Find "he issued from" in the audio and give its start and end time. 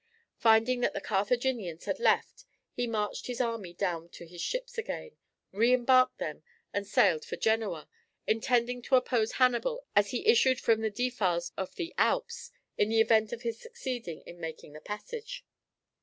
10.09-10.81